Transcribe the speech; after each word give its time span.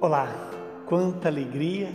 Olá, 0.00 0.28
quanta 0.86 1.26
alegria 1.26 1.90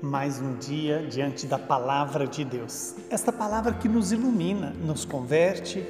mais 0.00 0.40
um 0.40 0.54
dia 0.54 1.04
diante 1.08 1.48
da 1.48 1.58
palavra 1.58 2.24
de 2.24 2.44
Deus. 2.44 2.94
Esta 3.10 3.32
palavra 3.32 3.72
que 3.72 3.88
nos 3.88 4.12
ilumina, 4.12 4.72
nos 4.84 5.04
converte 5.04 5.84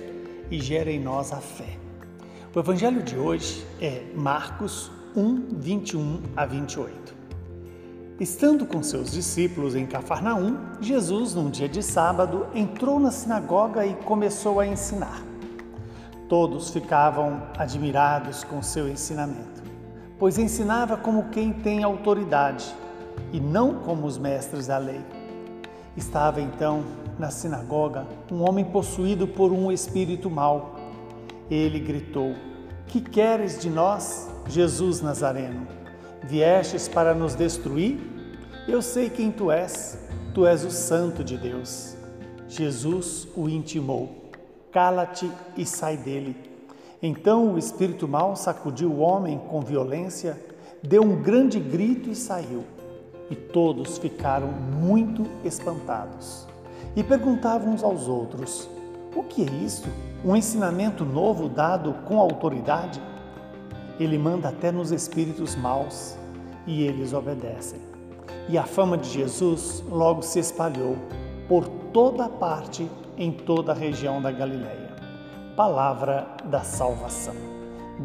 e 0.50 0.58
gera 0.58 0.90
em 0.90 0.98
nós 0.98 1.34
a 1.34 1.36
fé. 1.36 1.76
O 2.56 2.58
evangelho 2.58 3.02
de 3.02 3.14
hoje 3.18 3.62
é 3.78 4.10
Marcos 4.16 4.90
1, 5.14 5.58
21 5.58 6.22
a 6.34 6.46
28. 6.46 7.14
Estando 8.18 8.64
com 8.64 8.82
seus 8.82 9.12
discípulos 9.12 9.74
em 9.76 9.84
Cafarnaum, 9.84 10.56
Jesus, 10.80 11.34
num 11.34 11.50
dia 11.50 11.68
de 11.68 11.82
sábado, 11.82 12.46
entrou 12.54 12.98
na 12.98 13.10
sinagoga 13.10 13.84
e 13.84 13.94
começou 13.96 14.60
a 14.60 14.66
ensinar. 14.66 15.22
Todos 16.26 16.70
ficavam 16.70 17.42
admirados 17.58 18.44
com 18.44 18.62
seu 18.62 18.88
ensinamento 18.88 19.69
pois 20.20 20.38
ensinava 20.38 20.98
como 20.98 21.30
quem 21.30 21.50
tem 21.50 21.82
autoridade 21.82 22.72
e 23.32 23.40
não 23.40 23.76
como 23.76 24.06
os 24.06 24.18
mestres 24.18 24.66
da 24.66 24.76
lei. 24.76 25.00
Estava 25.96 26.42
então 26.42 26.84
na 27.18 27.30
sinagoga 27.30 28.06
um 28.30 28.46
homem 28.46 28.64
possuído 28.64 29.26
por 29.26 29.50
um 29.50 29.72
espírito 29.72 30.30
mau. 30.30 30.76
Ele 31.50 31.80
gritou: 31.80 32.34
Que 32.86 33.00
queres 33.00 33.58
de 33.58 33.70
nós, 33.70 34.28
Jesus 34.46 35.00
Nazareno? 35.00 35.66
Viestes 36.22 36.86
para 36.86 37.14
nos 37.14 37.34
destruir? 37.34 37.98
Eu 38.68 38.82
sei 38.82 39.08
quem 39.08 39.32
tu 39.32 39.50
és, 39.50 39.98
tu 40.34 40.46
és 40.46 40.64
o 40.64 40.70
Santo 40.70 41.24
de 41.24 41.38
Deus. 41.38 41.96
Jesus 42.46 43.26
o 43.34 43.48
intimou: 43.48 44.30
Cala-te 44.70 45.30
e 45.56 45.64
sai 45.64 45.96
dele. 45.96 46.49
Então 47.02 47.54
o 47.54 47.58
espírito 47.58 48.06
mau 48.06 48.36
sacudiu 48.36 48.90
o 48.90 48.98
homem 48.98 49.38
com 49.48 49.62
violência, 49.62 50.38
deu 50.82 51.02
um 51.02 51.16
grande 51.16 51.58
grito 51.58 52.10
e 52.10 52.14
saiu. 52.14 52.62
E 53.30 53.34
todos 53.34 53.96
ficaram 53.96 54.48
muito 54.48 55.24
espantados. 55.44 56.46
E 56.94 57.02
perguntavam 57.02 57.72
uns 57.72 57.82
aos 57.82 58.06
outros: 58.06 58.68
O 59.14 59.22
que 59.22 59.42
é 59.42 59.50
isto? 59.64 59.88
Um 60.22 60.36
ensinamento 60.36 61.04
novo 61.04 61.48
dado 61.48 61.94
com 62.06 62.18
autoridade? 62.18 63.00
Ele 63.98 64.18
manda 64.18 64.48
até 64.48 64.70
nos 64.70 64.90
espíritos 64.90 65.56
maus 65.56 66.16
e 66.66 66.82
eles 66.82 67.14
obedecem. 67.14 67.80
E 68.48 68.58
a 68.58 68.64
fama 68.64 68.98
de 68.98 69.08
Jesus 69.08 69.82
logo 69.88 70.22
se 70.22 70.38
espalhou 70.38 70.96
por 71.48 71.66
toda 71.92 72.28
parte 72.28 72.90
em 73.16 73.32
toda 73.32 73.72
a 73.72 73.74
região 73.74 74.20
da 74.20 74.30
Galileia 74.30 74.89
palavra 75.60 76.26
da 76.46 76.62
salvação. 76.62 77.34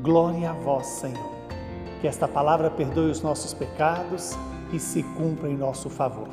Glória 0.03 0.49
a 0.49 0.53
vós, 0.53 0.87
Senhor. 0.87 1.31
Que 2.01 2.07
esta 2.07 2.27
palavra 2.27 2.69
perdoe 2.69 3.09
os 3.09 3.21
nossos 3.21 3.53
pecados 3.53 4.37
e 4.73 4.77
se 4.77 5.01
cumpra 5.01 5.49
em 5.49 5.55
nosso 5.55 5.89
favor. 5.89 6.27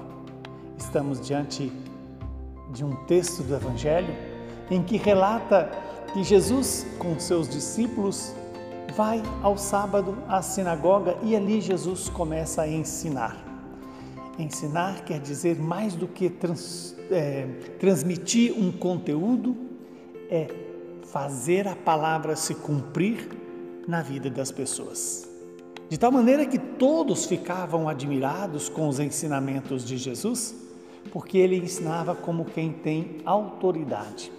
Estamos 0.77 1.25
diante 1.25 1.73
de 2.73 2.85
um 2.85 2.97
texto 3.05 3.45
do 3.45 3.55
Evangelho 3.55 4.13
em 4.69 4.83
que 4.83 4.97
relata 4.97 5.71
que 6.13 6.25
Jesus, 6.25 6.85
com 6.99 7.17
seus 7.21 7.49
discípulos, 7.49 8.35
vai 8.97 9.23
ao 9.45 9.57
sábado 9.57 10.19
à 10.27 10.43
sinagoga 10.43 11.17
e 11.23 11.37
ali 11.37 11.61
Jesus 11.61 12.09
começa 12.09 12.63
a 12.63 12.69
ensinar. 12.69 13.37
Ensinar 14.41 15.05
quer 15.05 15.21
dizer 15.21 15.57
mais 15.57 15.95
do 15.95 16.09
que 16.09 16.29
trans, 16.29 16.97
é, 17.13 17.47
transmitir 17.79 18.59
um 18.59 18.73
conteúdo, 18.73 19.55
é 20.29 20.72
fazer 21.13 21.69
a 21.69 21.77
palavra 21.77 22.35
se 22.35 22.55
cumprir 22.55 23.29
na 23.87 24.01
vida 24.01 24.31
das 24.31 24.51
pessoas. 24.51 25.29
De 25.91 25.99
tal 25.99 26.11
maneira 26.11 26.47
que 26.47 26.59
todos 26.59 27.27
ficavam 27.27 27.87
admirados 27.87 28.71
com 28.71 28.89
os 28.89 28.99
ensinamentos 28.99 29.85
de 29.85 29.99
Jesus, 29.99 30.55
porque 31.13 31.37
ele 31.37 31.59
ensinava 31.59 32.15
como 32.15 32.47
quem 32.47 32.73
tem 32.73 33.19
autoridade. 33.27 34.33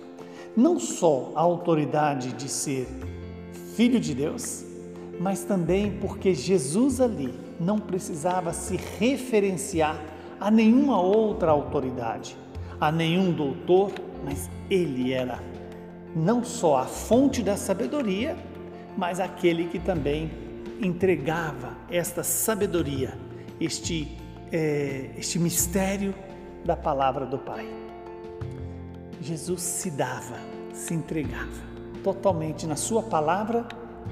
Não 0.57 0.79
só 0.79 1.31
a 1.35 1.41
autoridade 1.41 2.33
de 2.33 2.49
ser 2.49 2.87
filho 3.75 3.99
de 3.99 4.15
Deus, 4.15 4.65
mas 5.19 5.43
também 5.43 5.91
porque 6.01 6.33
Jesus 6.33 6.99
ali 6.99 7.35
não 7.59 7.77
precisava 7.77 8.51
se 8.51 8.79
referenciar 8.99 10.03
a 10.39 10.49
nenhuma 10.49 10.99
outra 10.99 11.51
autoridade, 11.51 12.35
a 12.81 12.91
nenhum 12.91 13.31
doutor, 13.31 13.91
mas 14.25 14.49
ele 14.71 15.13
era 15.13 15.52
não 16.15 16.43
só 16.43 16.77
a 16.77 16.85
fonte 16.85 17.41
da 17.41 17.57
sabedoria, 17.57 18.37
mas 18.97 19.19
aquele 19.19 19.67
que 19.67 19.79
também 19.79 20.31
entregava 20.79 21.75
esta 21.89 22.23
sabedoria, 22.23 23.17
este, 23.59 24.17
é, 24.51 25.11
este 25.17 25.39
mistério 25.39 26.13
da 26.63 26.75
palavra 26.75 27.25
do 27.25 27.37
Pai. 27.37 27.67
Jesus 29.21 29.61
se 29.61 29.89
dava, 29.91 30.37
se 30.73 30.93
entregava 30.93 31.73
totalmente 32.03 32.67
na 32.67 32.75
sua 32.75 33.01
palavra, 33.01 33.65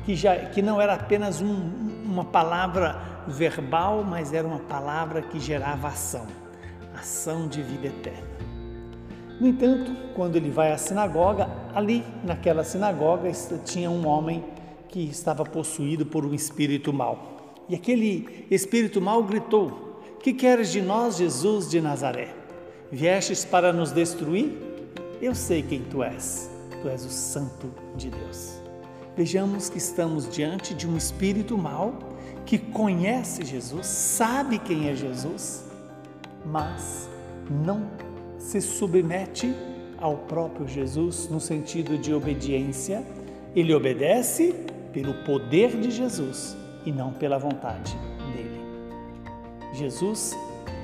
que, 0.05 0.15
já, 0.15 0.35
que 0.37 0.61
não 0.61 0.79
era 0.81 0.93
apenas 0.93 1.41
um, 1.41 1.69
uma 2.05 2.23
palavra 2.23 3.23
verbal, 3.27 4.03
mas 4.03 4.33
era 4.33 4.47
uma 4.47 4.59
palavra 4.59 5.21
que 5.21 5.39
gerava 5.39 5.89
ação, 5.89 6.25
ação 6.95 7.47
de 7.47 7.61
vida 7.61 7.87
eterna. 7.87 8.40
No 9.41 9.47
entanto, 9.47 9.91
quando 10.13 10.35
ele 10.35 10.51
vai 10.51 10.71
à 10.71 10.77
sinagoga, 10.77 11.49
ali 11.73 12.05
naquela 12.23 12.63
sinagoga 12.63 13.31
tinha 13.65 13.89
um 13.89 14.05
homem 14.05 14.45
que 14.87 14.99
estava 14.99 15.43
possuído 15.43 16.05
por 16.05 16.23
um 16.23 16.31
espírito 16.31 16.93
mau. 16.93 17.55
E 17.67 17.73
aquele 17.73 18.45
espírito 18.51 19.01
mau 19.01 19.23
gritou: 19.23 19.99
Que 20.21 20.31
queres 20.31 20.71
de 20.71 20.79
nós, 20.79 21.17
Jesus 21.17 21.67
de 21.67 21.81
Nazaré? 21.81 22.35
Viestes 22.91 23.43
para 23.43 23.73
nos 23.73 23.91
destruir? 23.91 24.55
Eu 25.19 25.33
sei 25.33 25.63
quem 25.63 25.81
tu 25.85 26.03
és. 26.03 26.47
Tu 26.79 26.87
és 26.87 27.03
o 27.03 27.09
Santo 27.09 27.73
de 27.97 28.11
Deus. 28.11 28.61
Vejamos 29.17 29.69
que 29.69 29.79
estamos 29.79 30.29
diante 30.29 30.75
de 30.75 30.87
um 30.87 30.95
espírito 30.95 31.57
mau 31.57 31.97
que 32.45 32.59
conhece 32.59 33.43
Jesus, 33.43 33.87
sabe 33.87 34.59
quem 34.59 34.87
é 34.87 34.93
Jesus, 34.93 35.65
mas 36.45 37.09
não 37.49 37.87
se 38.41 38.59
submete 38.59 39.53
ao 39.99 40.17
próprio 40.17 40.67
Jesus 40.67 41.29
no 41.29 41.39
sentido 41.39 41.97
de 41.97 42.13
obediência, 42.13 43.05
ele 43.55 43.73
obedece 43.73 44.53
pelo 44.91 45.13
poder 45.23 45.79
de 45.79 45.91
Jesus 45.91 46.57
e 46.83 46.91
não 46.91 47.13
pela 47.13 47.37
vontade 47.37 47.95
dele. 48.35 48.59
Jesus 49.73 50.35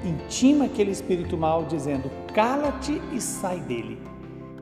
intima 0.06 0.66
aquele 0.66 0.92
espírito 0.92 1.36
mal 1.36 1.66
dizendo: 1.66 2.12
"Cala-te 2.34 3.02
e 3.12 3.20
sai 3.20 3.60
dele". 3.60 3.98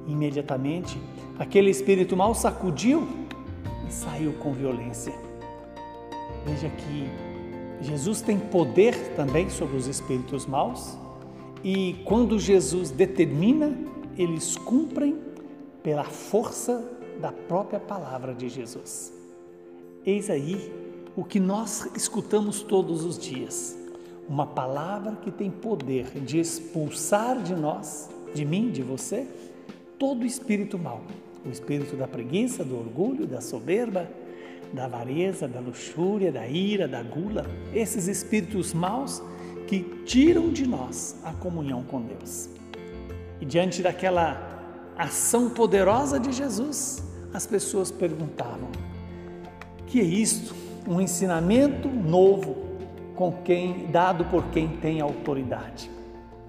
Imediatamente, 0.08 0.98
aquele 1.38 1.70
espírito 1.70 2.16
mal 2.16 2.34
sacudiu 2.34 3.08
e 3.88 3.92
saiu 3.92 4.34
com 4.34 4.54
violência. 4.54 5.14
Veja 6.46 6.70
que 6.70 7.10
Jesus 7.82 8.22
tem 8.22 8.40
poder 8.40 8.96
também 9.16 9.50
sobre 9.50 9.76
os 9.76 9.86
espíritos 9.86 10.46
maus 10.46 10.98
e 11.66 11.96
quando 12.06 12.38
Jesus 12.38 12.92
determina, 12.92 13.76
eles 14.16 14.56
cumprem 14.56 15.18
pela 15.82 16.04
força 16.04 16.88
da 17.20 17.32
própria 17.32 17.80
palavra 17.80 18.36
de 18.36 18.48
Jesus. 18.48 19.12
Eis 20.06 20.30
aí 20.30 20.72
o 21.16 21.24
que 21.24 21.40
nós 21.40 21.90
escutamos 21.96 22.62
todos 22.62 23.04
os 23.04 23.18
dias. 23.18 23.76
Uma 24.30 24.46
palavra 24.46 25.16
que 25.16 25.32
tem 25.32 25.50
poder 25.50 26.06
de 26.20 26.40
expulsar 26.40 27.42
de 27.42 27.56
nós, 27.56 28.12
de 28.32 28.46
mim, 28.46 28.70
de 28.70 28.84
você, 28.84 29.26
todo 29.98 30.24
espírito 30.24 30.78
mau. 30.78 31.02
O 31.44 31.50
espírito 31.50 31.96
da 31.96 32.08
preguiça, 32.08 32.64
do 32.64 32.78
orgulho, 32.78 33.26
da 33.26 33.42
soberba, 33.42 34.08
da 34.72 34.86
avareza, 34.86 35.48
da 35.48 35.60
luxúria, 35.60 36.32
da 36.32 36.48
ira, 36.48 36.88
da 36.88 37.02
gula. 37.02 37.44
Esses 37.74 38.08
espíritos 38.08 38.72
maus 38.72 39.20
que 39.68 39.82
tiram 40.06 40.50
de 40.50 40.68
nós 40.68 41.16
a 41.24 41.32
comunhão 41.34 41.84
com 41.84 42.02
Deus. 42.02 42.50
E 43.40 43.46
diante 43.46 43.82
daquela 43.82 44.56
ação 44.98 45.50
poderosa 45.50 46.20
de 46.20 46.32
Jesus, 46.32 47.04
as 47.34 47.46
pessoas 47.46 47.92
perguntavam: 47.92 48.70
que 49.88 50.00
é 50.00 50.04
isto? 50.04 50.56
Um 50.88 51.02
ensinamento 51.02 51.88
novo 51.88 52.56
com 53.16 53.32
quem 53.44 53.88
dado 53.92 54.26
por 54.26 54.44
quem 54.48 54.68
tem 54.78 55.02
autoridade. 55.02 55.90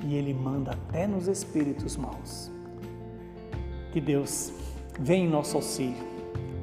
E 0.05 0.15
ele 0.15 0.35
manda 0.35 0.73
até 0.73 1.07
nos 1.07 1.27
espíritos 1.27 1.97
maus. 1.97 2.51
Que 3.93 4.01
Deus 4.01 4.53
venha 5.01 5.25
em 5.25 5.31
nosso 5.31 5.57
auxílio 5.57 6.05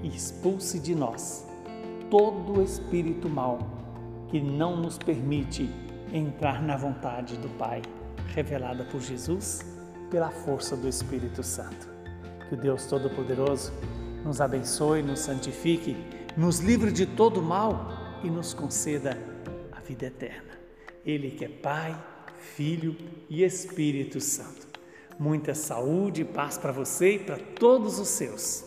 e 0.03 0.07
expulse 0.07 0.79
de 0.79 0.93
nós 0.93 1.47
todo 2.09 2.61
espírito 2.61 3.27
mau 3.27 3.57
que 4.27 4.39
não 4.39 4.77
nos 4.77 4.99
permite 4.99 5.67
entrar 6.13 6.61
na 6.61 6.77
vontade 6.77 7.35
do 7.37 7.49
Pai, 7.57 7.81
revelada 8.27 8.85
por 8.85 9.01
Jesus 9.01 9.65
pela 10.11 10.29
força 10.29 10.77
do 10.77 10.87
Espírito 10.87 11.41
Santo. 11.41 11.89
Que 12.47 12.53
o 12.53 12.57
Deus 12.57 12.85
Todo-Poderoso 12.85 13.73
nos 14.23 14.39
abençoe, 14.39 15.01
nos 15.01 15.19
santifique, 15.19 15.97
nos 16.37 16.59
livre 16.59 16.91
de 16.91 17.07
todo 17.07 17.41
mal 17.41 17.91
e 18.23 18.29
nos 18.29 18.53
conceda 18.53 19.17
a 19.71 19.79
vida 19.81 20.05
eterna. 20.05 20.53
Ele 21.03 21.31
que 21.31 21.45
é 21.45 21.49
Pai, 21.49 21.99
Filho 22.55 22.95
e 23.27 23.43
Espírito 23.43 24.21
Santo. 24.21 24.67
Muita 25.19 25.55
saúde 25.55 26.21
e 26.21 26.25
paz 26.25 26.57
para 26.57 26.71
você 26.71 27.15
e 27.15 27.19
para 27.19 27.37
todos 27.37 27.99
os 27.99 28.07
seus. 28.07 28.63